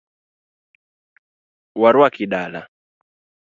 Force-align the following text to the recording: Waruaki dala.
Waruaki 1.81 2.25
dala. 2.31 2.61